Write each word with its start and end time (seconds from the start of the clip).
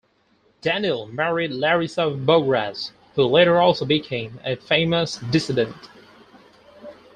Daniel 0.61 1.05
married 1.05 1.51
Larisa 1.51 2.09
Bogoraz, 2.17 2.89
who 3.13 3.23
later 3.23 3.59
also 3.59 3.85
became 3.85 4.39
a 4.43 4.55
famous 4.55 5.17
dissident. 5.29 5.75